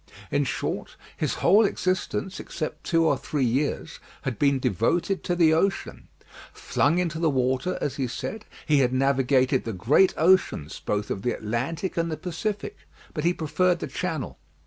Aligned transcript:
In 0.31 0.45
short, 0.45 0.95
his 1.15 1.35
whole 1.45 1.63
existence, 1.63 2.39
except 2.39 2.85
two 2.85 3.05
or 3.05 3.15
three 3.19 3.45
years, 3.45 3.99
had 4.23 4.39
been 4.39 4.57
devoted 4.57 5.23
to 5.25 5.35
the 5.35 5.53
ocean. 5.53 6.07
Flung 6.51 6.97
into 6.97 7.19
the 7.19 7.29
water, 7.29 7.77
as 7.81 7.97
he 7.97 8.07
said, 8.07 8.43
he 8.65 8.79
had 8.79 8.93
navigated 8.93 9.63
the 9.63 9.73
great 9.73 10.15
oceans 10.17 10.79
both 10.83 11.11
of 11.11 11.21
the 11.21 11.29
Atlantic 11.33 11.97
and 11.97 12.11
the 12.11 12.17
Pacific, 12.17 12.77
but 13.13 13.23
he 13.25 13.31
preferred 13.31 13.77
the 13.77 13.85
Channel. 13.85 14.39